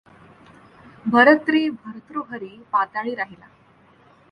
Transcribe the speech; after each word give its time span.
भर्तरी 1.05 1.69
भर्तृहरि 1.69 2.49
पाताळीं 2.71 3.15
राहिला. 3.15 3.45